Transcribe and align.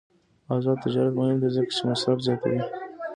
آزاد 0.55 0.77
تجارت 0.85 1.13
مهم 1.19 1.37
دی 1.41 1.49
ځکه 1.55 1.71
چې 1.75 1.81
مصرف 1.89 2.17
زیاتوي. 2.27 2.61